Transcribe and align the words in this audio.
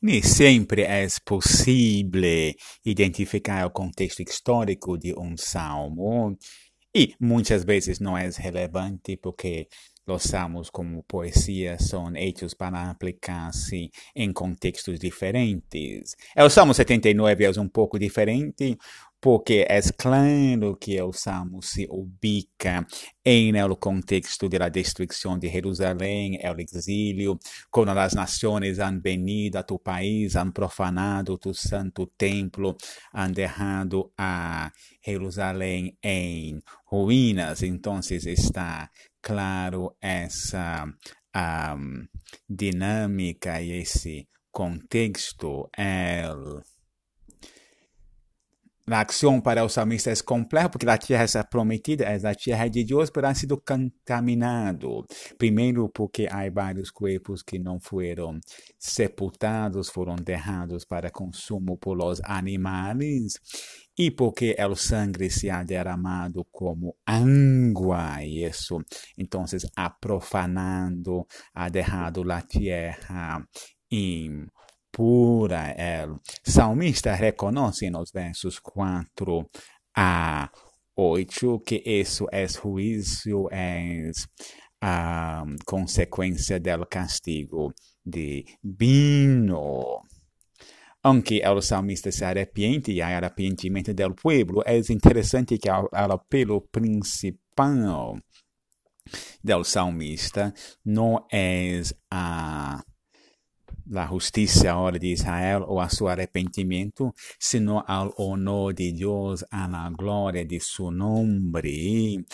nem 0.00 0.22
sempre 0.22 0.82
é 0.82 1.06
possível 1.24 2.54
identificar 2.84 3.66
o 3.66 3.70
contexto 3.70 4.22
histórico 4.22 4.96
de 4.96 5.12
um 5.18 5.36
salmo 5.36 6.36
e 6.94 7.14
muitas 7.20 7.64
vezes 7.64 8.00
não 8.00 8.16
é 8.16 8.28
relevante 8.30 9.16
porque 9.16 9.68
os 10.06 10.22
salmos 10.22 10.70
como 10.70 11.02
poesia 11.02 11.78
são 11.78 12.16
hechos 12.16 12.54
para 12.54 12.90
aplicar-se 12.90 13.90
em 14.16 14.32
contextos 14.32 14.98
diferentes. 14.98 16.16
O 16.36 16.48
Salmo 16.48 16.72
79 16.72 17.44
é 17.44 17.60
um 17.60 17.68
pouco 17.68 17.98
diferente, 17.98 18.76
porque 19.20 19.66
é 19.68 19.80
claro 19.96 20.76
que 20.76 21.00
o 21.02 21.12
Salmo 21.12 21.60
se 21.62 21.86
ubica 21.90 22.86
em 23.24 23.56
el 23.56 23.76
contexto 23.76 24.48
da 24.48 24.68
destruição 24.68 25.38
de 25.38 25.48
Jerusalém, 25.48 26.38
o 26.44 26.60
exílio, 26.60 27.38
quando 27.70 27.98
as 27.98 28.14
nações 28.14 28.78
han 28.78 29.00
venido 29.00 29.56
a 29.56 29.64
tu 29.64 29.78
país, 29.78 30.36
han 30.36 30.52
profanado 30.52 31.36
tu 31.38 31.52
santo 31.52 32.06
templo, 32.16 32.76
han 33.12 33.32
deixado 33.32 34.12
a 34.16 34.70
Jerusalém 35.04 35.96
em 36.02 36.62
ruínas. 36.86 37.62
Então 37.62 38.00
está 38.00 38.88
claro 39.20 39.96
essa 40.00 40.86
um, 41.34 42.06
dinâmica 42.48 43.60
e 43.60 43.72
esse 43.72 44.28
contexto. 44.52 45.68
El 45.76 46.62
a 48.90 49.02
ação 49.02 49.40
para 49.40 49.64
os 49.64 49.72
salmistas 49.72 50.20
é 50.20 50.22
complexa, 50.22 50.68
porque 50.68 50.88
a 50.88 50.98
terra 50.98 51.24
é 51.24 51.42
prometida, 51.42 52.04
é 52.04 52.16
a 52.16 52.34
terra 52.34 52.68
de 52.68 52.84
Deus, 52.84 53.10
mas 53.14 53.24
ha 53.24 53.34
sido 53.34 53.60
contaminado. 53.60 55.04
Primeiro, 55.36 55.88
porque 55.88 56.26
há 56.30 56.48
vários 56.50 56.90
corpos 56.90 57.42
que 57.42 57.58
não 57.58 57.78
foram 57.80 58.38
sepultados, 58.78 59.88
foram 59.88 60.16
derrados 60.16 60.84
para 60.84 61.10
consumo 61.10 61.76
por 61.76 61.98
animais, 62.24 63.34
e 63.98 64.10
porque 64.10 64.56
o 64.70 64.76
sangue 64.76 65.28
se 65.28 65.50
ha 65.50 65.62
derramado 65.64 66.46
como 66.52 66.94
água, 67.04 68.24
isso, 68.24 68.80
então, 69.16 69.44
ha 69.76 69.90
profanado, 69.90 71.26
ha 71.52 71.68
derrado 71.68 72.30
a 72.30 72.40
terra 72.40 73.44
em 73.90 74.46
pura. 74.98 75.70
El 75.78 76.18
salmista 76.42 77.14
reconoce 77.14 77.88
nos 77.88 78.10
versos 78.10 78.58
4 78.60 79.48
a 79.94 80.50
8 80.96 81.62
que 81.64 81.80
isso 81.86 82.26
é 82.32 82.48
juízo, 82.48 83.48
é 83.52 84.10
a 84.80 85.44
consequência 85.64 86.58
do 86.58 86.84
castigo 86.86 87.72
divino. 88.04 90.02
Aunque 91.00 91.46
o 91.46 91.62
salmista 91.62 92.10
se 92.10 92.24
arrepiente 92.24 92.90
e 92.90 93.00
há 93.00 93.16
arrependimento 93.16 93.94
do 93.94 94.12
povo, 94.16 94.64
é 94.66 94.78
interessante 94.90 95.58
que 95.58 95.70
o 95.70 95.88
apelo 95.92 96.60
principal 96.72 98.18
do 99.44 99.64
salmista 99.64 100.52
não 100.84 101.24
é 101.32 101.80
a 102.10 102.82
la 103.90 104.06
justicia 104.06 104.72
ahora 104.72 104.98
de 104.98 105.08
Israel 105.08 105.64
o 105.66 105.80
a 105.80 105.88
su 105.88 106.08
arrepentimiento, 106.08 107.14
sino 107.38 107.84
al 107.86 108.12
honor 108.16 108.74
de 108.74 108.92
Dios, 108.92 109.46
a 109.50 109.68
la 109.68 109.90
gloria 109.90 110.44
de 110.44 110.60
su 110.60 110.90
nombre. 110.90 112.24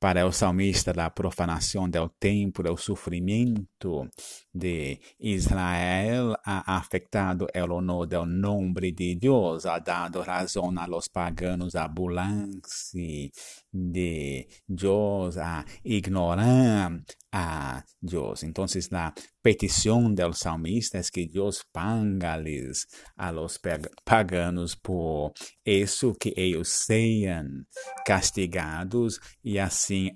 Para 0.00 0.24
o 0.24 0.32
salmista, 0.32 0.92
a 0.96 1.10
profanação 1.10 1.86
do 1.86 2.08
templo, 2.08 2.72
o 2.72 2.76
sofrimento 2.78 4.08
de 4.50 4.98
Israel 5.18 6.34
ha 6.42 6.78
afetado 6.78 7.46
o 7.54 7.74
honor 7.74 8.06
do 8.06 8.24
nome 8.24 8.92
de 8.92 9.14
Deus, 9.16 9.66
ha 9.66 9.78
dado 9.78 10.22
razão 10.22 10.72
a 10.78 10.86
los 10.86 11.06
paganos 11.06 11.76
a 11.76 11.86
burlarse 11.86 13.30
de 13.70 14.48
Deus, 14.66 15.36
a 15.36 15.66
ignorar 15.84 16.98
a 17.32 17.84
Deus. 18.02 18.42
Então, 18.42 18.64
a 18.92 19.12
petição 19.42 20.12
do 20.12 20.32
salmista 20.32 20.98
é 20.98 21.02
que 21.02 21.26
Deus 21.26 21.64
paga-lhes 21.72 22.86
a 23.16 23.30
los 23.30 23.58
paganos 24.04 24.74
por 24.74 25.32
isso 25.64 26.14
que 26.14 26.34
eles 26.36 26.68
sejam 26.68 27.64
castigados 28.06 29.18
e 29.44 29.58
assim 29.58 30.10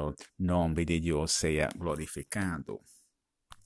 o 0.00 0.14
nome 0.38 0.84
de 0.84 1.00
Deus 1.00 1.32
seja 1.32 1.68
glorificado. 1.76 2.80